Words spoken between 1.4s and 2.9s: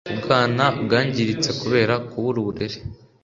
kubera kubura uburere